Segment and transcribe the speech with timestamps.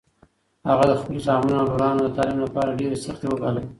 [0.69, 3.63] هغه د خپلو زامنو او لورانو د تعلیم لپاره ډېرې سختۍ وګاللې.